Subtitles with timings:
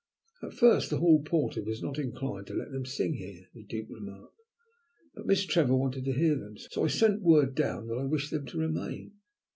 [0.41, 3.85] "At first the hall porter was not inclined to let them sing here," the Duke
[3.87, 4.33] remarked,
[5.13, 8.31] "but Miss Trevor wanted to hear them, so I sent word down that I wished
[8.31, 9.11] them to remain."